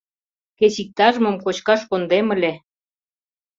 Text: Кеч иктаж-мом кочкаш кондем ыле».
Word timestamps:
Кеч 0.57 0.75
иктаж-мом 0.83 1.35
кочкаш 1.43 1.81
кондем 1.89 2.27
ыле». 2.35 2.53